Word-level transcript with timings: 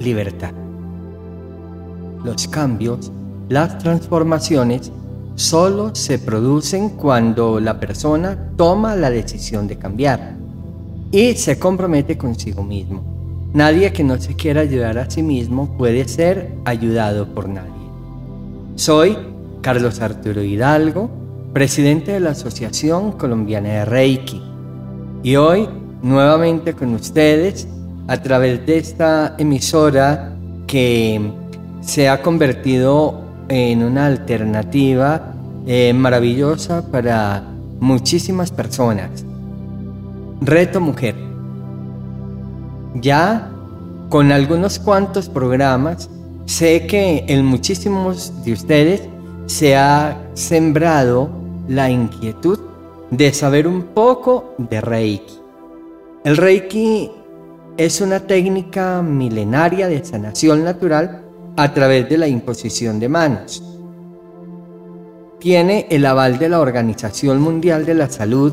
libertad. 0.00 0.52
Los 2.24 2.48
cambios, 2.48 3.12
las 3.48 3.78
transformaciones, 3.78 4.90
solo 5.36 5.94
se 5.94 6.18
producen 6.18 6.90
cuando 6.90 7.60
la 7.60 7.78
persona 7.78 8.50
toma 8.56 8.96
la 8.96 9.10
decisión 9.10 9.68
de 9.68 9.76
cambiar 9.76 10.36
y 11.12 11.34
se 11.34 11.58
compromete 11.58 12.18
consigo 12.18 12.62
mismo. 12.62 13.50
Nadie 13.52 13.92
que 13.92 14.04
no 14.04 14.18
se 14.20 14.34
quiera 14.34 14.60
ayudar 14.60 14.98
a 14.98 15.10
sí 15.10 15.22
mismo 15.22 15.76
puede 15.76 16.06
ser 16.08 16.52
ayudado 16.64 17.26
por 17.34 17.48
nadie. 17.48 17.70
Soy 18.76 19.16
Carlos 19.60 20.00
Arturo 20.00 20.42
Hidalgo, 20.42 21.10
presidente 21.52 22.12
de 22.12 22.20
la 22.20 22.30
Asociación 22.30 23.12
Colombiana 23.12 23.70
de 23.70 23.84
Reiki. 23.84 24.40
Y 25.22 25.36
hoy, 25.36 25.68
nuevamente 26.02 26.74
con 26.74 26.94
ustedes, 26.94 27.66
a 28.06 28.22
través 28.22 28.64
de 28.66 28.78
esta 28.78 29.34
emisora 29.38 30.32
que 30.66 31.20
se 31.80 32.08
ha 32.08 32.22
convertido 32.22 33.22
en 33.48 33.82
una 33.82 34.06
alternativa 34.06 35.32
eh, 35.66 35.92
maravillosa 35.92 36.90
para 36.90 37.42
muchísimas 37.80 38.50
personas. 38.50 39.24
Reto 40.40 40.80
Mujer. 40.80 41.14
Ya 42.94 43.50
con 44.08 44.32
algunos 44.32 44.78
cuantos 44.78 45.28
programas 45.28 46.08
Sé 46.50 46.88
que 46.88 47.24
en 47.28 47.46
muchísimos 47.46 48.32
de 48.44 48.52
ustedes 48.52 49.02
se 49.46 49.76
ha 49.76 50.20
sembrado 50.34 51.30
la 51.68 51.88
inquietud 51.90 52.58
de 53.12 53.32
saber 53.32 53.68
un 53.68 53.84
poco 53.94 54.56
de 54.58 54.80
Reiki. 54.80 55.38
El 56.24 56.36
Reiki 56.36 57.12
es 57.76 58.00
una 58.00 58.20
técnica 58.20 59.02
milenaria 59.02 59.88
de 59.88 60.04
sanación 60.04 60.64
natural 60.64 61.22
a 61.56 61.72
través 61.72 62.08
de 62.08 62.18
la 62.18 62.28
imposición 62.28 63.00
de 63.00 63.08
manos. 63.08 63.62
Tiene 65.38 65.86
el 65.90 66.04
aval 66.04 66.38
de 66.38 66.48
la 66.48 66.60
Organización 66.60 67.40
Mundial 67.40 67.86
de 67.86 67.94
la 67.94 68.10
Salud 68.10 68.52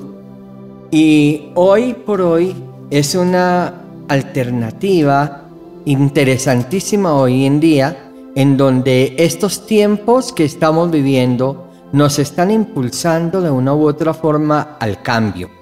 y 0.91 1.49
hoy 1.55 1.93
por 1.93 2.21
hoy 2.21 2.55
es 2.89 3.15
una 3.15 3.81
alternativa 4.07 5.43
interesantísima 5.85 7.13
hoy 7.13 7.45
en 7.45 7.59
día, 7.59 8.11
en 8.35 8.55
donde 8.55 9.15
estos 9.17 9.65
tiempos 9.65 10.31
que 10.31 10.45
estamos 10.45 10.91
viviendo 10.91 11.67
nos 11.91 12.19
están 12.19 12.51
impulsando 12.51 13.41
de 13.41 13.49
una 13.49 13.73
u 13.73 13.87
otra 13.87 14.13
forma 14.13 14.77
al 14.79 15.01
cambio. 15.01 15.56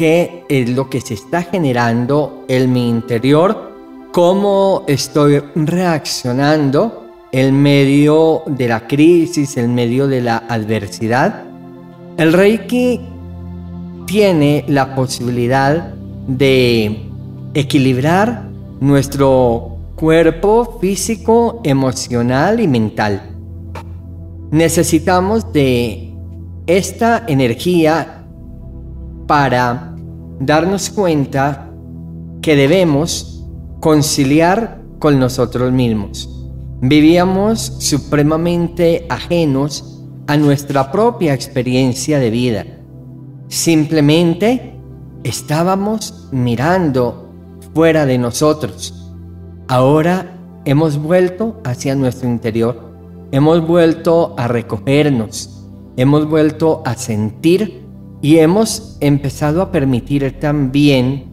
¿Qué 0.00 0.46
es 0.48 0.70
lo 0.70 0.88
que 0.88 1.02
se 1.02 1.12
está 1.12 1.42
generando 1.42 2.46
en 2.48 2.72
mi 2.72 2.88
interior? 2.88 3.70
¿Cómo 4.12 4.84
estoy 4.88 5.42
reaccionando 5.54 7.04
en 7.30 7.60
medio 7.60 8.42
de 8.46 8.66
la 8.66 8.86
crisis, 8.86 9.58
en 9.58 9.74
medio 9.74 10.08
de 10.08 10.22
la 10.22 10.38
adversidad? 10.48 11.44
El 12.16 12.32
Reiki 12.32 12.98
tiene 14.06 14.64
la 14.68 14.94
posibilidad 14.94 15.92
de 16.26 17.02
equilibrar 17.52 18.48
nuestro 18.80 19.76
cuerpo 19.96 20.78
físico, 20.80 21.60
emocional 21.62 22.58
y 22.58 22.68
mental. 22.68 23.36
Necesitamos 24.50 25.52
de 25.52 26.14
esta 26.66 27.22
energía 27.28 28.24
para 29.26 29.89
darnos 30.40 30.88
cuenta 30.88 31.70
que 32.40 32.56
debemos 32.56 33.44
conciliar 33.78 34.82
con 34.98 35.20
nosotros 35.20 35.70
mismos. 35.70 36.28
Vivíamos 36.80 37.60
supremamente 37.60 39.06
ajenos 39.10 40.02
a 40.26 40.38
nuestra 40.38 40.90
propia 40.90 41.34
experiencia 41.34 42.18
de 42.18 42.30
vida. 42.30 42.64
Simplemente 43.48 44.74
estábamos 45.24 46.28
mirando 46.32 47.30
fuera 47.74 48.06
de 48.06 48.16
nosotros. 48.16 49.12
Ahora 49.68 50.38
hemos 50.64 50.96
vuelto 50.96 51.60
hacia 51.64 51.94
nuestro 51.94 52.28
interior, 52.28 52.94
hemos 53.30 53.66
vuelto 53.66 54.34
a 54.38 54.48
recogernos, 54.48 55.66
hemos 55.96 56.26
vuelto 56.28 56.82
a 56.86 56.94
sentir 56.94 57.79
y 58.22 58.38
hemos 58.38 58.96
empezado 59.00 59.62
a 59.62 59.72
permitir 59.72 60.38
también 60.38 61.26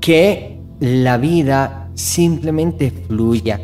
que 0.00 0.60
la 0.80 1.18
vida 1.18 1.90
simplemente 1.94 2.90
fluya, 3.06 3.60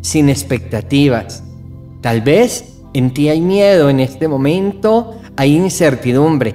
sin 0.00 0.28
expectativas. 0.28 1.42
Tal 2.00 2.20
vez 2.20 2.80
en 2.94 3.12
ti 3.12 3.28
hay 3.28 3.40
miedo 3.40 3.90
en 3.90 4.00
este 4.00 4.28
momento, 4.28 5.14
hay 5.36 5.56
incertidumbre, 5.56 6.54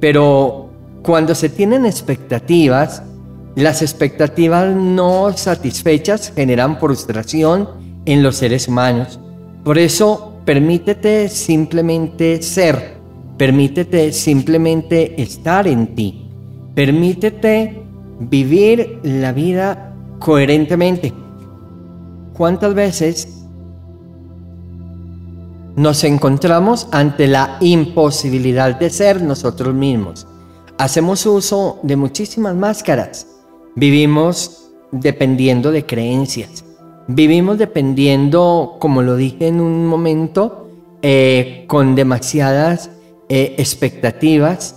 pero 0.00 0.70
cuando 1.02 1.34
se 1.34 1.48
tienen 1.48 1.86
expectativas, 1.86 3.02
las 3.54 3.80
expectativas 3.82 4.74
no 4.74 5.32
satisfechas 5.36 6.32
generan 6.34 6.78
frustración 6.78 7.68
en 8.04 8.22
los 8.22 8.36
seres 8.36 8.68
humanos. 8.68 9.18
Por 9.64 9.78
eso, 9.78 10.34
permítete 10.44 11.28
simplemente 11.28 12.42
ser, 12.42 12.95
permítete 13.36 14.12
simplemente 14.12 15.20
estar 15.20 15.66
en 15.66 15.94
ti, 15.94 16.28
permítete 16.74 17.82
vivir 18.20 19.00
la 19.02 19.32
vida 19.32 19.94
coherentemente. 20.18 21.12
¿Cuántas 22.34 22.74
veces 22.74 23.44
nos 25.76 26.04
encontramos 26.04 26.88
ante 26.92 27.26
la 27.26 27.58
imposibilidad 27.60 28.78
de 28.78 28.90
ser 28.90 29.22
nosotros 29.22 29.74
mismos? 29.74 30.26
Hacemos 30.78 31.24
uso 31.24 31.78
de 31.82 31.96
muchísimas 31.96 32.54
máscaras 32.54 33.26
Vivimos 33.78 34.70
dependiendo 34.90 35.70
de 35.70 35.84
creencias. 35.84 36.64
Vivimos 37.08 37.58
dependiendo, 37.58 38.76
como 38.80 39.02
lo 39.02 39.16
dije 39.16 39.48
en 39.48 39.60
un 39.60 39.86
momento, 39.86 40.70
eh, 41.02 41.66
con 41.68 41.94
demasiadas 41.94 42.90
eh, 43.28 43.54
expectativas, 43.58 44.74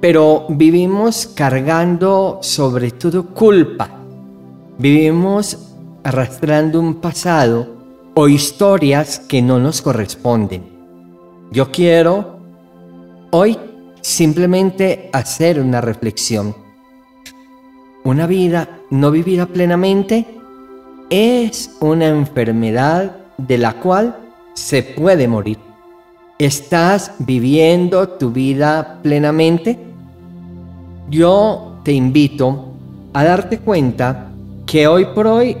pero 0.00 0.46
vivimos 0.48 1.26
cargando 1.26 2.38
sobre 2.42 2.90
todo 2.90 3.26
culpa. 3.26 3.90
Vivimos 4.78 5.74
arrastrando 6.02 6.80
un 6.80 6.96
pasado 6.96 7.68
o 8.14 8.28
historias 8.28 9.18
que 9.20 9.42
no 9.42 9.58
nos 9.58 9.80
corresponden. 9.80 10.64
Yo 11.50 11.70
quiero 11.70 12.38
hoy 13.30 13.58
simplemente 14.00 15.08
hacer 15.12 15.60
una 15.60 15.80
reflexión 15.80 16.54
una 18.04 18.26
vida 18.26 18.80
no 18.90 19.12
vivida 19.12 19.46
plenamente 19.46 20.26
es 21.08 21.76
una 21.80 22.08
enfermedad 22.08 23.16
de 23.38 23.58
la 23.58 23.74
cual 23.74 24.16
se 24.54 24.82
puede 24.82 25.28
morir. 25.28 25.58
¿Estás 26.38 27.12
viviendo 27.18 28.08
tu 28.08 28.32
vida 28.32 28.98
plenamente? 29.02 29.78
Yo 31.10 31.80
te 31.84 31.92
invito 31.92 32.72
a 33.12 33.22
darte 33.22 33.58
cuenta 33.58 34.32
que 34.66 34.86
hoy 34.86 35.06
por 35.14 35.26
hoy 35.26 35.56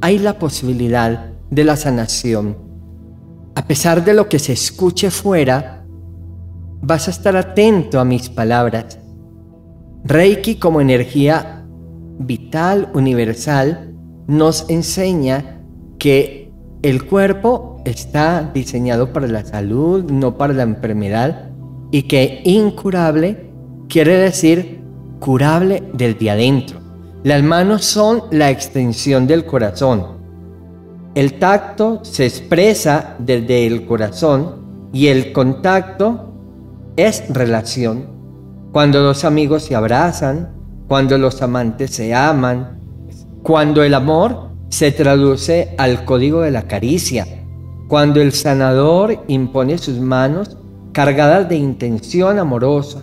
hay 0.00 0.18
la 0.18 0.38
posibilidad 0.38 1.32
de 1.50 1.64
la 1.64 1.76
sanación. 1.76 2.56
A 3.54 3.66
pesar 3.66 4.04
de 4.04 4.14
lo 4.14 4.28
que 4.28 4.38
se 4.38 4.52
escuche 4.52 5.10
fuera, 5.10 5.84
vas 6.80 7.08
a 7.08 7.10
estar 7.10 7.36
atento 7.36 8.00
a 8.00 8.04
mis 8.04 8.28
palabras. 8.28 8.98
Reiki 10.04 10.56
como 10.56 10.80
energía 10.80 11.64
vital 12.18 12.90
universal 12.94 13.94
nos 14.26 14.68
enseña 14.70 15.60
que 15.98 16.45
el 16.82 17.06
cuerpo 17.06 17.80
está 17.84 18.50
diseñado 18.52 19.12
para 19.12 19.26
la 19.26 19.44
salud, 19.44 20.04
no 20.10 20.36
para 20.36 20.52
la 20.52 20.62
enfermedad, 20.62 21.50
y 21.90 22.02
que 22.02 22.42
incurable 22.44 23.50
quiere 23.88 24.16
decir 24.16 24.80
curable 25.18 25.82
del 25.92 26.18
de 26.18 26.30
adentro. 26.30 26.80
Las 27.22 27.42
manos 27.42 27.84
son 27.84 28.22
la 28.30 28.50
extensión 28.50 29.26
del 29.26 29.44
corazón. 29.46 30.16
El 31.14 31.38
tacto 31.38 32.04
se 32.04 32.26
expresa 32.26 33.16
desde 33.18 33.66
el 33.66 33.86
corazón 33.86 34.90
y 34.92 35.06
el 35.08 35.32
contacto 35.32 36.32
es 36.96 37.24
relación. 37.28 38.06
Cuando 38.72 39.00
los 39.02 39.24
amigos 39.24 39.64
se 39.64 39.74
abrazan, 39.74 40.50
cuando 40.88 41.16
los 41.18 41.40
amantes 41.42 41.90
se 41.90 42.14
aman, 42.14 42.78
cuando 43.42 43.82
el 43.82 43.94
amor 43.94 44.45
se 44.68 44.92
traduce 44.92 45.74
al 45.78 46.04
código 46.04 46.42
de 46.42 46.50
la 46.50 46.62
caricia, 46.62 47.26
cuando 47.88 48.20
el 48.20 48.32
sanador 48.32 49.22
impone 49.28 49.78
sus 49.78 50.00
manos 50.00 50.56
cargadas 50.92 51.48
de 51.48 51.56
intención 51.56 52.38
amorosa, 52.38 53.02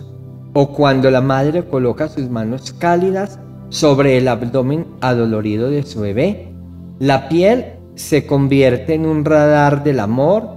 o 0.52 0.72
cuando 0.72 1.10
la 1.10 1.20
madre 1.20 1.64
coloca 1.64 2.08
sus 2.08 2.28
manos 2.30 2.72
cálidas 2.72 3.38
sobre 3.70 4.18
el 4.18 4.28
abdomen 4.28 4.86
adolorido 5.00 5.68
de 5.68 5.82
su 5.82 6.00
bebé. 6.00 6.52
La 7.00 7.28
piel 7.28 7.74
se 7.96 8.26
convierte 8.26 8.94
en 8.94 9.06
un 9.06 9.24
radar 9.24 9.82
del 9.82 10.00
amor 10.00 10.48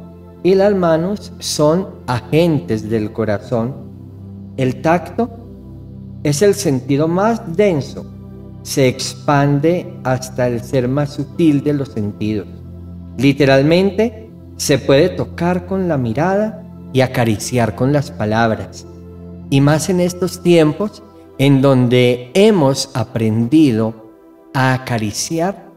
y 0.43 0.55
las 0.55 0.75
manos 0.75 1.33
son 1.39 1.87
agentes 2.05 2.89
del 2.89 3.11
corazón. 3.11 3.75
El 4.55 4.81
tacto 4.81 5.29
es 6.23 6.41
el 6.41 6.53
sentido 6.53 7.07
más 7.07 7.55
denso, 7.55 8.05
se 8.67 8.89
expande 8.89 9.93
hasta 10.03 10.45
el 10.45 10.61
ser 10.61 10.89
más 10.89 11.13
sutil 11.13 11.63
de 11.63 11.71
los 11.71 11.87
sentidos. 11.87 12.49
Literalmente, 13.17 14.29
se 14.57 14.77
puede 14.77 15.07
tocar 15.07 15.65
con 15.65 15.87
la 15.87 15.97
mirada 15.97 16.65
y 16.91 16.99
acariciar 16.99 17.75
con 17.75 17.93
las 17.93 18.11
palabras. 18.11 18.85
Y 19.49 19.61
más 19.61 19.87
en 19.87 20.01
estos 20.01 20.43
tiempos 20.43 21.01
en 21.37 21.61
donde 21.61 22.29
hemos 22.33 22.89
aprendido 22.93 23.93
a 24.53 24.73
acariciar 24.73 25.69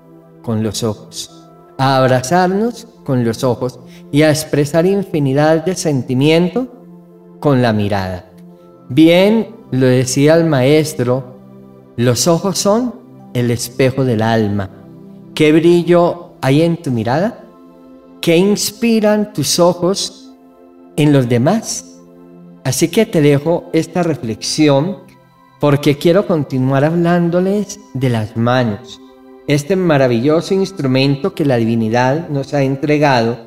con 0.43 0.65
los 0.65 0.83
ojos, 0.83 1.49
a 1.79 1.97
abrazarnos 1.97 2.89
con 3.05 3.25
los 3.25 3.45
ojos 3.45 3.79
y 4.11 4.23
a 4.23 4.31
expresar 4.31 4.85
infinidad 4.85 5.65
de 5.65 5.77
sentimientos 5.77 6.67
con 7.39 7.63
la 7.63 7.73
mirada. 7.73 8.33
Bien 8.89 9.55
lo 9.71 9.87
decía 9.87 10.35
el 10.35 10.47
maestro, 10.47 11.40
los 11.97 12.27
ojos 12.27 12.59
son 12.59 12.95
el 13.35 13.51
espejo 13.51 14.05
del 14.05 14.23
alma. 14.23 14.71
¿Qué 15.35 15.53
brillo 15.53 16.33
hay 16.41 16.63
en 16.63 16.77
tu 16.77 16.91
mirada? 16.91 17.45
¿Qué 18.21 18.37
inspiran 18.37 19.33
tus 19.33 19.59
ojos 19.59 20.33
en 20.97 21.13
los 21.13 21.29
demás? 21.29 21.99
Así 22.65 22.89
que 22.89 23.07
te 23.07 23.21
dejo 23.21 23.71
esta 23.73 24.03
reflexión 24.03 24.99
porque 25.61 25.97
quiero 25.97 26.27
continuar 26.27 26.85
hablándoles 26.85 27.79
de 27.93 28.09
las 28.09 28.37
manos, 28.37 29.01
este 29.47 29.77
maravilloso 29.77 30.55
instrumento 30.55 31.35
que 31.35 31.45
la 31.45 31.57
divinidad 31.57 32.29
nos 32.31 32.55
ha 32.55 32.63
entregado, 32.63 33.39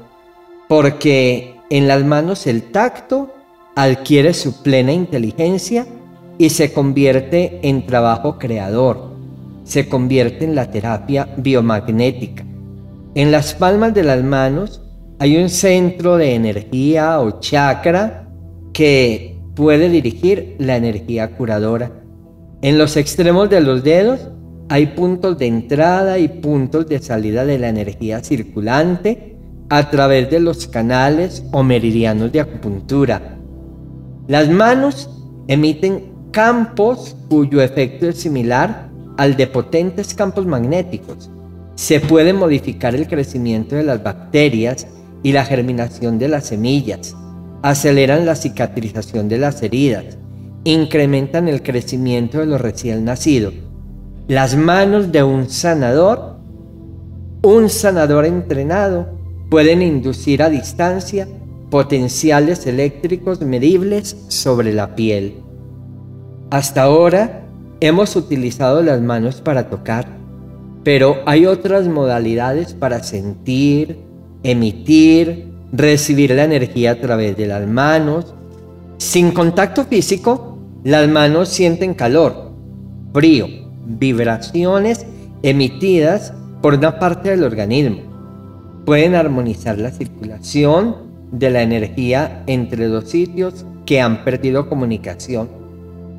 porque 0.70 1.56
en 1.70 1.88
las 1.88 2.04
manos 2.04 2.46
el 2.46 2.72
tacto 2.72 3.34
adquiere 3.76 4.34
su 4.36 4.62
plena 4.62 4.92
inteligencia 4.94 5.88
y 6.38 6.50
se 6.50 6.74
convierte 6.74 7.60
en 7.64 7.86
trabajo 7.86 8.38
creador, 8.38 9.14
se 9.64 9.88
convierte 9.88 10.46
en 10.46 10.56
la 10.56 10.72
terapia 10.72 11.30
biomagnética. 11.38 12.44
En 13.16 13.32
las 13.32 13.54
palmas 13.54 13.94
de 13.94 14.04
las 14.04 14.24
manos 14.24 14.82
hay 15.20 15.38
un 15.38 15.50
centro 15.50 16.18
de 16.18 16.36
energía 16.36 17.20
o 17.20 17.40
chakra 17.40 18.28
que 18.74 19.40
puede 19.56 19.90
dirigir 19.90 20.56
la 20.60 20.76
energía 20.76 21.36
curadora. 21.36 21.92
En 22.62 22.78
los 22.78 22.98
extremos 22.98 23.50
de 23.50 23.62
los 23.62 23.84
dedos 23.84 24.30
hay 24.70 24.88
puntos 24.88 25.38
de 25.38 25.46
entrada 25.46 26.18
y 26.18 26.28
puntos 26.28 26.88
de 26.88 27.00
salida 27.00 27.46
de 27.46 27.60
la 27.60 27.70
energía 27.70 28.24
circulante 28.24 29.38
a 29.70 29.90
través 29.90 30.30
de 30.30 30.40
los 30.40 30.68
canales 30.68 31.46
o 31.52 31.64
meridianos 31.64 32.32
de 32.32 32.40
acupuntura. 32.40 33.38
Las 34.28 34.50
manos 34.50 35.10
emiten 35.48 36.13
campos 36.34 37.16
cuyo 37.30 37.62
efecto 37.62 38.10
es 38.10 38.18
similar 38.18 38.90
al 39.18 39.38
de 39.38 39.46
potentes 39.46 40.16
campos 40.16 40.48
magnéticos. 40.48 41.30
Se 41.76 42.00
puede 42.00 42.34
modificar 42.34 42.96
el 42.96 43.08
crecimiento 43.08 43.76
de 43.76 43.84
las 43.84 44.02
bacterias 44.04 44.88
y 45.22 45.32
la 45.32 45.46
germinación 45.46 46.18
de 46.18 46.30
las 46.30 46.48
semillas. 46.48 47.16
Aceleran 47.62 48.26
la 48.26 48.36
cicatrización 48.36 49.30
de 49.30 49.38
las 49.38 49.62
heridas 49.62 50.18
incrementan 50.64 51.48
el 51.48 51.62
crecimiento 51.62 52.40
de 52.40 52.48
los 52.48 52.60
recién 52.60 53.06
nacidos. 53.06 53.54
Las 54.28 54.56
manos 54.56 55.12
de 55.12 55.22
un 55.22 55.50
sanador, 55.50 56.38
un 57.44 57.70
sanador 57.70 58.26
entrenado, 58.26 59.20
pueden 59.52 59.84
inducir 59.84 60.42
a 60.42 60.50
distancia 60.50 61.28
potenciales 61.70 62.66
eléctricos 62.66 63.42
medibles 63.42 64.18
sobre 64.30 64.74
la 64.74 64.96
piel. 64.96 65.44
Hasta 66.54 66.84
ahora 66.84 67.48
hemos 67.80 68.16
utilizado 68.16 68.84
las 68.84 69.02
manos 69.02 69.42
para 69.42 69.72
tocar, 69.72 70.06
pero 70.84 71.16
hay 71.26 71.48
otras 71.48 71.88
modalidades 71.88 72.76
para 72.76 73.02
sentir, 73.02 73.98
emitir, 74.44 75.48
recibir 75.72 76.30
la 76.30 76.44
energía 76.44 76.92
a 76.92 77.02
través 77.02 77.36
de 77.38 77.48
las 77.48 77.68
manos. 77.68 78.36
Sin 79.00 79.32
contacto 79.32 79.86
físico, 79.86 80.60
las 80.84 81.10
manos 81.10 81.50
sienten 81.50 81.96
calor, 81.96 82.52
frío, 83.16 83.48
vibraciones 83.88 85.08
emitidas 85.42 86.36
por 86.62 86.76
una 86.76 87.00
parte 87.00 87.32
del 87.32 87.46
organismo. 87.46 87.98
Pueden 88.86 89.16
armonizar 89.16 89.80
la 89.80 89.90
circulación 89.90 90.98
de 91.32 91.50
la 91.50 91.64
energía 91.64 92.44
entre 92.46 92.86
dos 92.90 93.10
sitios 93.10 93.66
que 93.88 94.02
han 94.02 94.24
perdido 94.24 94.70
comunicación. 94.70 95.63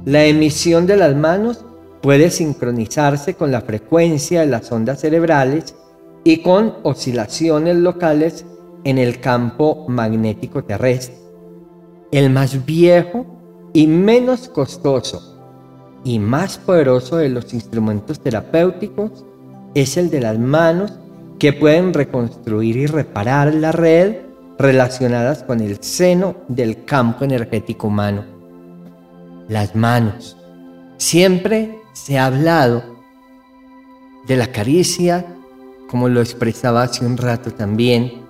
La 0.04 0.26
emisión 0.26 0.86
de 0.86 0.98
las 0.98 1.16
manos 1.16 1.64
puede 2.02 2.30
sincronizarse 2.30 3.32
con 3.34 3.50
la 3.50 3.62
frecuencia 3.62 4.40
de 4.40 4.46
las 4.46 4.70
ondas 4.70 5.00
cerebrales 5.00 5.74
y 6.24 6.42
con 6.42 6.74
oscilaciones 6.82 7.76
locales 7.76 8.44
en 8.84 8.98
el 8.98 9.18
campo 9.20 9.86
magnético 9.88 10.62
terrestre. 10.62 11.16
El 12.12 12.28
más 12.28 12.66
viejo 12.66 13.24
y 13.72 13.86
menos 13.86 14.50
costoso 14.50 15.40
y 16.04 16.18
más 16.18 16.58
poderoso 16.58 17.16
de 17.16 17.30
los 17.30 17.54
instrumentos 17.54 18.20
terapéuticos 18.20 19.24
es 19.74 19.96
el 19.96 20.10
de 20.10 20.20
las 20.20 20.38
manos 20.38 20.92
que 21.38 21.54
pueden 21.54 21.94
reconstruir 21.94 22.76
y 22.76 22.86
reparar 22.86 23.54
la 23.54 23.72
red 23.72 24.16
relacionadas 24.58 25.42
con 25.44 25.60
el 25.60 25.82
seno 25.82 26.36
del 26.48 26.84
campo 26.84 27.24
energético 27.24 27.86
humano. 27.86 28.33
Las 29.48 29.74
manos. 29.74 30.36
Siempre 30.96 31.78
se 31.92 32.18
ha 32.18 32.26
hablado 32.26 32.82
de 34.26 34.36
la 34.36 34.48
caricia, 34.48 35.26
como 35.90 36.08
lo 36.08 36.20
expresaba 36.20 36.82
hace 36.82 37.04
un 37.04 37.16
rato 37.16 37.50
también, 37.50 38.24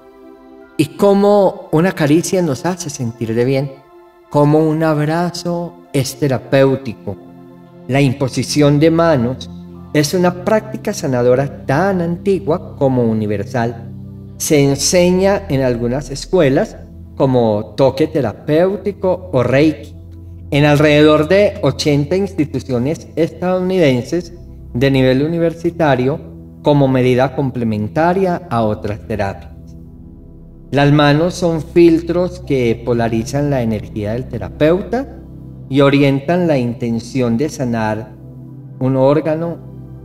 y 0.77 0.97
cómo 0.97 1.69
una 1.73 1.93
caricia 1.93 2.43
nos 2.43 2.67
hace 2.67 2.91
sentir 2.91 3.35
de 3.35 3.45
bien 3.45 3.85
como 4.35 4.69
un 4.69 4.83
abrazo 4.83 5.75
es 5.93 6.19
terapéutico. 6.19 7.17
La 7.87 8.01
imposición 8.01 8.81
de 8.81 8.91
manos 8.91 9.49
es 9.93 10.13
una 10.13 10.45
práctica 10.45 10.93
sanadora 10.93 11.65
tan 11.67 12.01
antigua 12.01 12.75
como 12.77 13.05
universal. 13.05 13.93
Se 14.37 14.61
enseña 14.61 15.43
en 15.49 15.63
algunas 15.63 16.11
escuelas 16.11 16.77
como 17.17 17.75
toque 17.77 18.09
terapéutico 18.09 19.31
o 19.33 19.45
reiki, 19.45 19.94
en 20.55 20.65
alrededor 20.65 21.27
de 21.27 21.59
80 21.63 22.15
instituciones 22.15 23.09
estadounidenses 23.17 24.33
de 24.73 24.89
nivel 24.89 25.25
universitario 25.25 26.21
como 26.63 26.87
medida 26.87 27.35
complementaria 27.35 28.43
a 28.49 28.63
otras 28.63 29.01
terapias. 29.09 29.51
Las 30.71 30.93
manos 30.93 31.35
son 31.35 31.61
filtros 31.61 32.39
que 32.39 32.81
polarizan 32.85 33.51
la 33.51 33.63
energía 33.63 34.13
del 34.13 34.29
terapeuta 34.29 35.19
y 35.69 35.81
orientan 35.81 36.47
la 36.47 36.57
intención 36.57 37.37
de 37.37 37.49
sanar 37.49 38.13
un 38.79 38.95
órgano 38.95 39.59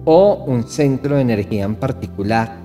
o 0.05 0.45
un 0.47 0.63
centro 0.63 1.17
de 1.17 1.21
energía 1.21 1.65
en 1.65 1.75
particular. 1.75 2.57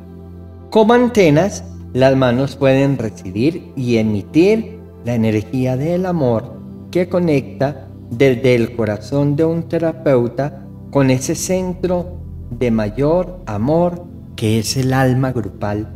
Como 0.70 0.94
antenas, 0.94 1.64
las 1.92 2.16
manos 2.16 2.56
pueden 2.56 2.96
recibir 2.96 3.74
y 3.76 3.98
emitir 3.98 4.78
la 5.04 5.14
energía 5.16 5.76
del 5.76 6.06
amor 6.06 6.63
que 6.94 7.08
conecta 7.08 7.88
desde 8.08 8.54
el 8.54 8.76
corazón 8.76 9.34
de 9.34 9.44
un 9.44 9.64
terapeuta 9.64 10.64
con 10.92 11.10
ese 11.10 11.34
centro 11.34 12.20
de 12.50 12.70
mayor 12.70 13.40
amor 13.46 14.04
que 14.36 14.60
es 14.60 14.76
el 14.76 14.92
alma 14.92 15.32
grupal. 15.32 15.92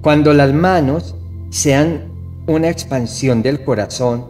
Cuando 0.00 0.32
las 0.34 0.54
manos 0.54 1.16
sean 1.50 2.12
una 2.46 2.68
expansión 2.68 3.42
del 3.42 3.64
corazón, 3.64 4.28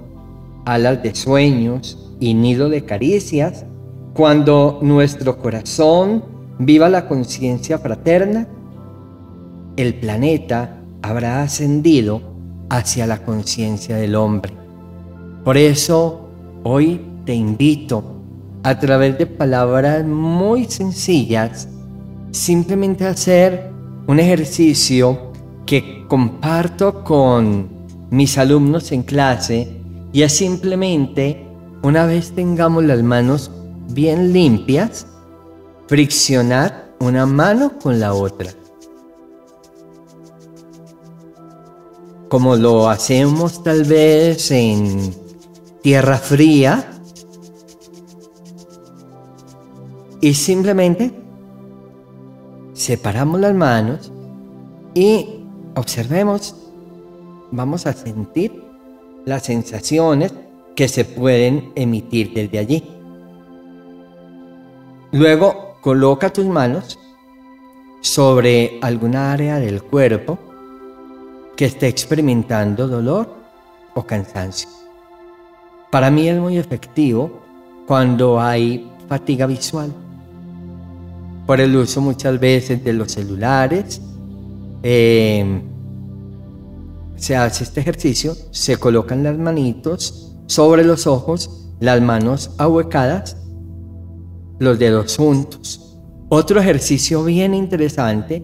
alas 0.64 1.02
de 1.02 1.14
sueños 1.14 2.16
y 2.18 2.32
nido 2.32 2.70
de 2.70 2.86
caricias, 2.86 3.66
Cuando 4.14 4.78
nuestro 4.80 5.38
corazón 5.38 6.24
viva 6.58 6.88
la 6.88 7.06
conciencia 7.06 7.78
fraterna, 7.78 8.48
el 9.76 9.94
planeta 10.00 10.80
habrá 11.02 11.42
ascendido 11.42 12.22
hacia 12.70 13.06
la 13.06 13.22
conciencia 13.22 13.96
del 13.96 14.16
hombre. 14.16 14.67
Por 15.44 15.56
eso 15.56 16.28
hoy 16.64 17.00
te 17.24 17.34
invito 17.34 18.02
a 18.62 18.78
través 18.78 19.16
de 19.18 19.26
palabras 19.26 20.04
muy 20.04 20.64
sencillas, 20.64 21.68
simplemente 22.32 23.04
a 23.06 23.10
hacer 23.10 23.70
un 24.06 24.20
ejercicio 24.20 25.32
que 25.64 26.04
comparto 26.08 27.04
con 27.04 27.68
mis 28.10 28.38
alumnos 28.38 28.90
en 28.92 29.02
clase 29.02 29.76
y 30.12 30.22
es 30.22 30.32
simplemente 30.32 31.46
una 31.82 32.06
vez 32.06 32.32
tengamos 32.32 32.84
las 32.84 33.02
manos 33.02 33.50
bien 33.90 34.32
limpias, 34.32 35.06
friccionar 35.86 36.94
una 37.00 37.26
mano 37.26 37.78
con 37.78 38.00
la 38.00 38.14
otra. 38.14 38.50
Como 42.28 42.56
lo 42.56 42.88
hacemos 42.88 43.62
tal 43.62 43.84
vez 43.84 44.50
en 44.50 45.27
tierra 45.82 46.18
fría. 46.18 46.92
Y 50.20 50.34
simplemente 50.34 51.12
separamos 52.72 53.40
las 53.40 53.54
manos 53.54 54.12
y 54.94 55.44
observemos, 55.76 56.56
vamos 57.52 57.86
a 57.86 57.92
sentir 57.92 58.64
las 59.24 59.44
sensaciones 59.44 60.32
que 60.74 60.88
se 60.88 61.04
pueden 61.04 61.72
emitir 61.74 62.32
desde 62.34 62.58
allí. 62.58 62.84
Luego 65.12 65.76
coloca 65.80 66.30
tus 66.30 66.46
manos 66.46 66.98
sobre 68.00 68.78
alguna 68.82 69.32
área 69.32 69.58
del 69.58 69.82
cuerpo 69.82 70.38
que 71.56 71.64
esté 71.64 71.88
experimentando 71.88 72.86
dolor 72.86 73.28
o 73.94 74.04
cansancio. 74.04 74.77
Para 75.90 76.10
mí 76.10 76.28
es 76.28 76.38
muy 76.38 76.58
efectivo 76.58 77.40
cuando 77.86 78.40
hay 78.40 78.90
fatiga 79.08 79.46
visual 79.46 79.92
por 81.46 81.60
el 81.60 81.74
uso 81.76 82.02
muchas 82.02 82.38
veces 82.38 82.84
de 82.84 82.92
los 82.92 83.12
celulares. 83.12 84.02
Eh, 84.82 85.62
se 87.16 87.36
hace 87.36 87.64
este 87.64 87.80
ejercicio, 87.80 88.36
se 88.50 88.76
colocan 88.76 89.22
las 89.22 89.38
manitos 89.38 90.36
sobre 90.46 90.84
los 90.84 91.06
ojos, 91.06 91.70
las 91.80 92.00
manos 92.02 92.50
ahuecadas 92.58 93.38
los 94.58 94.78
dedos 94.78 95.16
juntos. 95.16 95.96
Otro 96.28 96.60
ejercicio 96.60 97.24
bien 97.24 97.54
interesante 97.54 98.42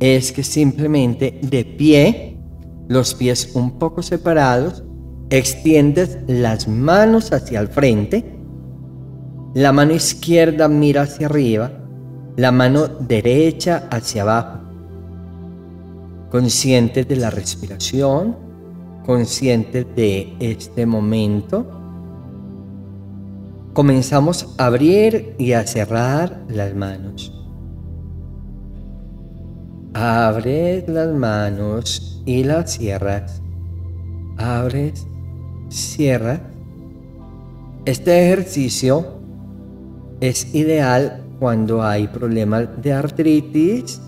es 0.00 0.32
que 0.32 0.42
simplemente 0.42 1.38
de 1.42 1.64
pie, 1.64 2.38
los 2.88 3.14
pies 3.14 3.52
un 3.54 3.78
poco 3.78 4.02
separados, 4.02 4.82
extiendes 5.38 6.18
las 6.26 6.68
manos 6.68 7.32
hacia 7.32 7.58
el 7.60 7.68
frente, 7.68 8.38
la 9.54 9.72
mano 9.72 9.94
izquierda 9.94 10.68
mira 10.68 11.02
hacia 11.02 11.26
arriba, 11.26 11.72
la 12.36 12.52
mano 12.52 12.86
derecha 12.86 13.88
hacia 13.90 14.22
abajo. 14.22 14.58
Conscientes 16.30 17.08
de 17.08 17.16
la 17.16 17.30
respiración, 17.30 18.36
conscientes 19.06 19.86
de 19.96 20.34
este 20.38 20.84
momento 20.86 21.66
comenzamos 23.72 24.54
a 24.58 24.66
abrir 24.66 25.34
y 25.38 25.52
a 25.52 25.66
cerrar 25.66 26.42
las 26.48 26.74
manos. 26.74 27.32
Abres 29.94 30.86
las 30.88 31.14
manos 31.14 32.22
y 32.26 32.44
las 32.44 32.72
cierras. 32.72 33.42
Abres, 34.36 35.06
cierras. 35.72 36.40
Este 37.84 38.26
ejercicio 38.26 39.06
es 40.20 40.54
ideal 40.54 41.22
cuando 41.40 41.82
hay 41.82 42.06
problemas 42.06 42.68
de 42.80 42.92
artritis, 42.92 44.00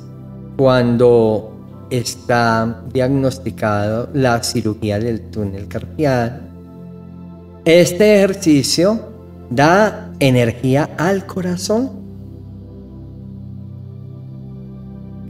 cuando 0.56 1.50
está 1.90 2.82
diagnosticado 2.92 4.08
la 4.12 4.42
cirugía 4.42 4.98
del 4.98 5.22
túnel 5.30 5.66
carpiano. 5.66 6.38
Este 7.64 8.16
ejercicio 8.16 9.00
da 9.50 10.12
energía 10.20 10.90
al 10.96 11.26
corazón. 11.26 11.90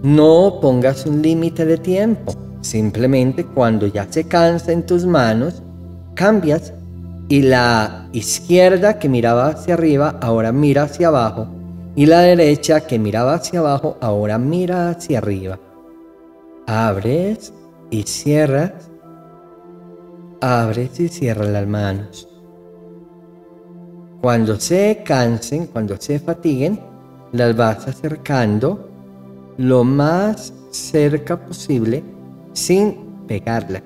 No 0.02 0.58
pongas 0.60 1.06
un 1.06 1.22
límite 1.22 1.64
de 1.64 1.78
tiempo. 1.78 2.34
Simplemente 2.60 3.44
cuando 3.44 3.86
ya 3.86 4.06
se 4.10 4.24
cansa 4.24 4.72
en 4.72 4.84
tus 4.84 5.06
manos, 5.06 5.62
cambias 6.14 6.72
y 7.28 7.42
la 7.42 8.08
izquierda 8.12 8.98
que 8.98 9.08
miraba 9.08 9.48
hacia 9.48 9.74
arriba 9.74 10.18
ahora 10.20 10.52
mira 10.52 10.84
hacia 10.84 11.08
abajo 11.08 11.48
y 11.96 12.06
la 12.06 12.20
derecha 12.20 12.80
que 12.80 12.98
miraba 12.98 13.34
hacia 13.34 13.60
abajo 13.60 13.96
ahora 14.00 14.38
mira 14.38 14.90
hacia 14.90 15.18
arriba. 15.18 15.58
Abres 16.66 17.52
y 17.90 18.02
cierras. 18.02 18.72
Abres 20.40 20.98
y 20.98 21.08
cierras 21.08 21.48
las 21.48 21.66
manos. 21.66 22.28
Cuando 24.20 24.58
se 24.58 25.02
cansen, 25.04 25.66
cuando 25.66 25.96
se 25.98 26.18
fatiguen, 26.18 26.80
las 27.32 27.56
vas 27.56 27.86
acercando 27.86 28.88
lo 29.58 29.84
más 29.84 30.52
cerca 30.70 31.36
posible 31.36 32.02
sin 32.52 32.94
pegarlas. 33.26 33.82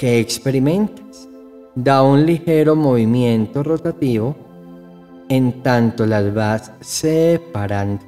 Que 0.00 0.18
experimentes. 0.18 1.28
Da 1.74 2.02
un 2.02 2.24
ligero 2.24 2.74
movimiento 2.74 3.62
rotativo 3.62 4.34
en 5.28 5.62
tanto 5.62 6.06
las 6.06 6.32
vas 6.32 6.72
separando. 6.80 8.02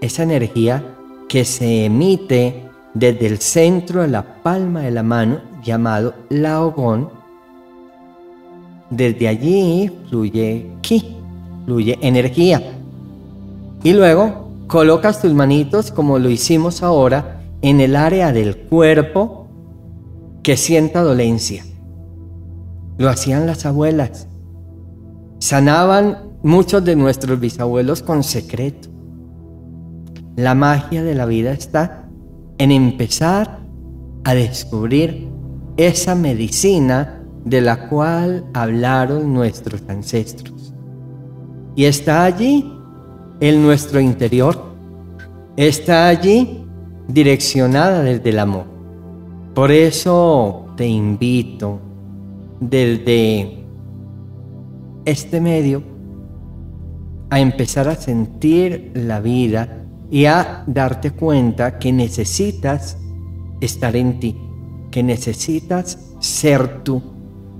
Esa 0.00 0.22
energía 0.22 0.84
que 1.28 1.44
se 1.44 1.86
emite 1.86 2.62
desde 2.94 3.26
el 3.26 3.38
centro 3.38 4.02
de 4.02 4.08
la 4.08 4.40
palma 4.40 4.82
de 4.82 4.92
la 4.92 5.02
mano 5.02 5.40
llamado 5.64 6.14
Laogón. 6.28 7.10
Desde 8.88 9.26
allí 9.26 9.90
fluye 10.08 10.70
ki, 10.80 11.16
fluye 11.64 11.98
energía. 12.00 12.62
Y 13.82 13.94
luego 13.94 14.48
colocas 14.68 15.20
tus 15.20 15.34
manitos 15.34 15.90
como 15.90 16.20
lo 16.20 16.30
hicimos 16.30 16.84
ahora 16.84 17.37
en 17.62 17.80
el 17.80 17.96
área 17.96 18.32
del 18.32 18.56
cuerpo 18.56 19.48
que 20.42 20.56
sienta 20.56 21.02
dolencia. 21.02 21.64
Lo 22.96 23.08
hacían 23.08 23.46
las 23.46 23.66
abuelas. 23.66 24.28
Sanaban 25.40 26.18
muchos 26.42 26.84
de 26.84 26.96
nuestros 26.96 27.38
bisabuelos 27.38 28.02
con 28.02 28.22
secreto. 28.22 28.88
La 30.36 30.54
magia 30.54 31.02
de 31.02 31.14
la 31.14 31.26
vida 31.26 31.52
está 31.52 32.08
en 32.58 32.70
empezar 32.70 33.60
a 34.24 34.34
descubrir 34.34 35.28
esa 35.76 36.14
medicina 36.14 37.22
de 37.44 37.60
la 37.60 37.88
cual 37.88 38.44
hablaron 38.52 39.32
nuestros 39.32 39.82
ancestros. 39.88 40.74
Y 41.76 41.84
está 41.84 42.24
allí 42.24 42.72
en 43.40 43.62
nuestro 43.62 44.00
interior, 44.00 44.74
está 45.56 46.08
allí 46.08 46.67
direccionada 47.08 48.02
desde 48.02 48.30
el 48.30 48.38
amor. 48.38 48.66
Por 49.54 49.72
eso 49.72 50.66
te 50.76 50.86
invito 50.86 51.80
desde 52.60 53.64
este 55.04 55.40
medio 55.40 55.82
a 57.30 57.40
empezar 57.40 57.88
a 57.88 57.96
sentir 57.96 58.92
la 58.94 59.20
vida 59.20 59.84
y 60.10 60.26
a 60.26 60.64
darte 60.66 61.10
cuenta 61.10 61.78
que 61.78 61.92
necesitas 61.92 62.96
estar 63.60 63.96
en 63.96 64.20
ti, 64.20 64.36
que 64.90 65.02
necesitas 65.02 65.98
ser 66.20 66.82
tú, 66.84 67.02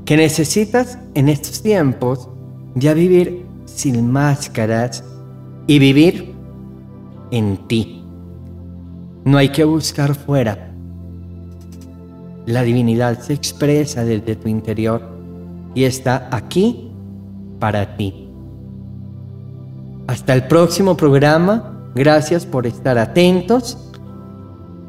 que 0.05 0.17
necesitas 0.17 0.99
en 1.15 1.29
estos 1.29 1.63
tiempos 1.63 2.29
ya 2.75 2.95
vivir 2.95 3.47
sin 3.67 4.11
máscaras 4.11 5.05
y 5.67 5.79
vivir 5.79 6.35
en 7.31 7.69
ti. 7.69 7.98
No 9.29 9.37
hay 9.37 9.51
que 9.51 9.65
buscar 9.65 10.15
fuera. 10.15 10.71
La 12.47 12.63
divinidad 12.63 13.21
se 13.21 13.35
expresa 13.35 14.05
desde 14.05 14.37
tu 14.37 14.49
interior 14.49 15.03
y 15.75 15.85
está 15.85 16.29
aquí 16.31 16.91
para 17.59 17.97
ti. 17.97 18.29
Hasta 20.07 20.33
el 20.33 20.47
próximo 20.47 20.97
programa 20.97 21.75
Gracias 21.95 22.47
por 22.47 22.65
estar 22.65 22.97
atentos. 22.97 23.77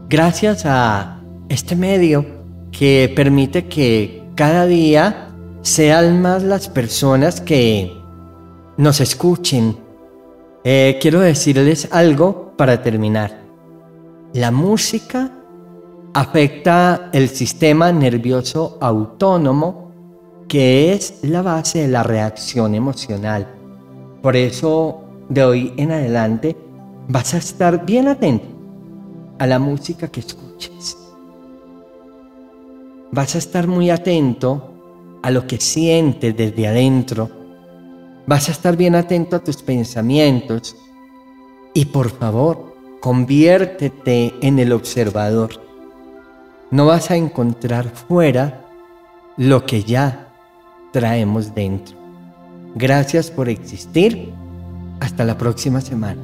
Gracias 0.10 0.63
a 0.67 1.19
este 1.50 1.75
medio 1.75 2.24
que 2.72 3.12
permite 3.15 3.65
que 3.65 4.24
cada 4.36 4.67
día 4.67 5.29
sean 5.63 6.22
más 6.22 6.43
las 6.43 6.69
personas 6.69 7.41
que 7.41 7.91
nos 8.77 9.01
escuchen. 9.01 9.75
Eh, 10.63 11.00
quiero 11.01 11.22
decirles 11.22 11.88
algo 11.91 12.53
para 12.58 12.84
terminar. 12.84 13.38
La 14.33 14.51
música 14.51 15.31
afecta 16.13 17.09
el 17.13 17.29
sistema 17.29 17.91
nervioso 17.91 18.77
autónomo, 18.79 19.91
que 20.48 20.93
es 20.93 21.21
la 21.24 21.41
base 21.41 21.79
de 21.79 21.88
la 21.88 22.03
reacción 22.03 22.75
emocional. 22.75 23.48
Por 24.21 24.36
eso, 24.36 25.01
de 25.29 25.43
hoy 25.43 25.74
en 25.77 25.91
adelante, 25.91 26.55
vas 27.07 27.33
a 27.33 27.38
estar 27.38 27.88
bien 27.88 28.07
atento 28.07 28.45
a 29.39 29.48
la 29.48 29.57
música 29.57 30.09
que 30.09 30.19
escuches. 30.19 30.95
Vas 33.12 33.33
a 33.33 33.39
estar 33.39 33.67
muy 33.67 33.89
atento 33.89 35.19
a 35.24 35.31
lo 35.31 35.48
que 35.48 35.59
sientes 35.59 36.38
desde 36.38 36.67
adentro. 36.67 37.31
Vas 38.27 38.48
a 38.50 38.51
estar 38.51 38.77
bien 38.77 38.93
atento 38.93 39.38
a 39.38 39.43
tus 39.43 39.63
pensamientos. 39.63 40.75
Y 41.74 41.86
por 41.86 42.12
favor, 42.12 42.68
conviértete 43.00 44.34
en 44.41 44.60
el 44.60 44.72
observador. 44.72 45.51
No 46.72 46.86
vas 46.86 47.12
a 47.12 47.15
encontrar 47.15 47.89
fuera 47.89 48.65
lo 49.38 49.65
que 49.65 49.84
ya 49.84 50.27
traemos 50.91 51.56
dentro. 51.56 51.98
Gracias 52.75 53.32
por 53.32 53.50
existir. 53.50 54.32
Hasta 55.00 55.24
la 55.24 55.38
próxima 55.38 55.79
semana. 55.82 56.22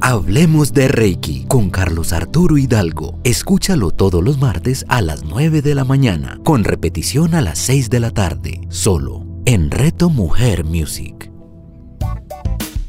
Hablemos 0.00 0.72
de 0.72 0.88
Reiki 0.88 1.46
con 1.48 1.70
Carlos 1.70 2.12
Arturo 2.12 2.56
Hidalgo. 2.56 3.18
Escúchalo 3.24 3.90
todos 3.90 4.22
los 4.22 4.38
martes 4.38 4.84
a 4.88 5.00
las 5.00 5.24
9 5.24 5.60
de 5.60 5.74
la 5.74 5.84
mañana, 5.84 6.38
con 6.44 6.64
repetición 6.64 7.34
a 7.34 7.40
las 7.40 7.58
6 7.58 7.90
de 7.90 8.00
la 8.00 8.10
tarde, 8.10 8.60
solo 8.68 9.26
en 9.44 9.70
Reto 9.70 10.08
Mujer 10.08 10.64
Music. 10.64 11.32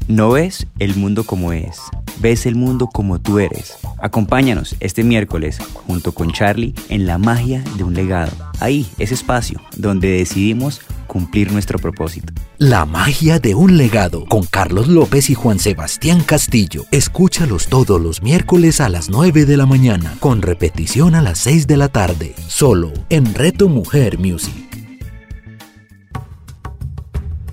No 0.06 0.30
ves 0.30 0.66
el 0.78 0.96
mundo 0.96 1.24
como 1.24 1.52
es, 1.52 1.80
ves 2.20 2.46
el 2.46 2.56
mundo 2.56 2.86
como 2.86 3.20
tú 3.20 3.38
eres. 3.38 3.78
Acompáñanos 3.98 4.76
este 4.80 5.04
miércoles 5.04 5.58
junto 5.86 6.12
con 6.12 6.32
Charlie 6.32 6.74
en 6.88 7.06
La 7.06 7.18
magia 7.18 7.62
de 7.76 7.84
un 7.84 7.94
legado. 7.94 8.32
Ahí, 8.60 8.86
ese 8.98 9.14
espacio 9.14 9.60
donde 9.76 10.10
decidimos 10.10 10.80
cumplir 11.06 11.50
nuestro 11.50 11.78
propósito. 11.80 12.32
La 12.58 12.86
magia 12.86 13.40
de 13.40 13.56
un 13.56 13.76
legado 13.76 14.24
con 14.26 14.44
Carlos 14.44 14.86
López 14.86 15.28
y 15.28 15.34
Juan 15.34 15.58
Sebastián 15.58 16.22
Castillo. 16.22 16.84
Escúchalos 16.92 17.66
todos 17.66 18.00
los 18.00 18.22
miércoles 18.22 18.80
a 18.80 18.88
las 18.88 19.10
9 19.10 19.44
de 19.44 19.56
la 19.56 19.66
mañana, 19.66 20.14
con 20.20 20.40
repetición 20.40 21.16
a 21.16 21.22
las 21.22 21.40
6 21.40 21.66
de 21.66 21.76
la 21.76 21.88
tarde, 21.88 22.34
solo 22.46 22.92
en 23.08 23.34
Reto 23.34 23.68
Mujer 23.68 24.18
Music. 24.18 24.54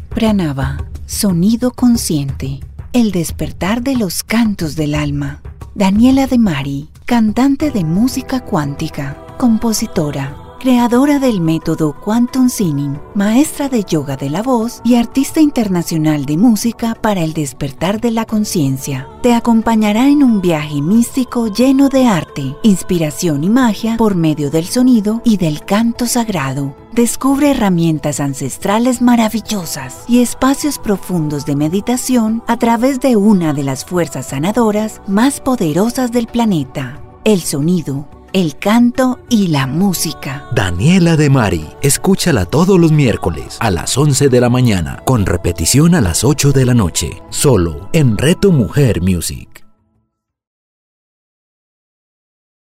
Pranava, 0.09 0.77
sonido 1.07 1.71
consciente, 1.71 2.59
el 2.97 3.11
despertar 3.11 3.83
de 3.83 3.95
los 3.95 4.23
cantos 4.23 4.75
del 4.75 4.95
alma. 4.95 5.41
Daniela 5.75 6.25
De 6.25 6.39
Mari, 6.39 6.89
cantante 7.05 7.69
de 7.69 7.83
música 7.83 8.39
cuántica, 8.39 9.15
compositora 9.37 10.46
creadora 10.57 11.19
del 11.19 11.41
método 11.41 11.93
Quantum 11.93 12.49
Singing, 12.49 12.99
maestra 13.15 13.69
de 13.69 13.83
yoga 13.83 14.17
de 14.17 14.29
la 14.29 14.41
voz 14.41 14.81
y 14.83 14.95
artista 14.95 15.39
internacional 15.39 16.25
de 16.25 16.37
música 16.37 16.95
para 16.95 17.21
el 17.21 17.33
despertar 17.33 18.01
de 18.01 18.11
la 18.11 18.25
conciencia. 18.25 19.07
Te 19.21 19.33
acompañará 19.33 20.07
en 20.07 20.23
un 20.23 20.41
viaje 20.41 20.81
místico 20.81 21.47
lleno 21.47 21.89
de 21.89 22.05
arte, 22.05 22.55
inspiración 22.63 23.43
y 23.43 23.49
magia 23.49 23.97
por 23.97 24.15
medio 24.15 24.49
del 24.49 24.65
sonido 24.65 25.21
y 25.23 25.37
del 25.37 25.63
canto 25.63 26.05
sagrado. 26.05 26.75
Descubre 26.91 27.51
herramientas 27.51 28.19
ancestrales 28.19 29.01
maravillosas 29.01 30.03
y 30.07 30.21
espacios 30.21 30.79
profundos 30.79 31.45
de 31.45 31.55
meditación 31.55 32.43
a 32.47 32.57
través 32.57 32.99
de 32.99 33.15
una 33.15 33.53
de 33.53 33.63
las 33.63 33.85
fuerzas 33.85 34.27
sanadoras 34.27 35.01
más 35.07 35.39
poderosas 35.39 36.11
del 36.11 36.27
planeta, 36.27 36.99
el 37.23 37.41
sonido 37.41 38.07
el 38.37 38.55
canto 38.59 39.17
y 39.29 39.47
la 39.47 39.65
música. 39.65 40.45
Daniela 40.53 41.17
de 41.17 41.27
Mari, 41.27 41.65
escúchala 41.81 42.45
todos 42.45 42.79
los 42.79 42.91
miércoles 42.91 43.57
a 43.59 43.71
las 43.71 43.97
11 43.97 44.29
de 44.29 44.39
la 44.39 44.47
mañana, 44.47 45.01
con 45.05 45.25
repetición 45.25 45.95
a 45.95 46.01
las 46.01 46.23
8 46.23 46.51
de 46.51 46.65
la 46.65 46.75
noche, 46.75 47.23
solo 47.31 47.89
en 47.93 48.15
Reto 48.15 48.51
Mujer 48.51 49.01
Music. 49.01 49.56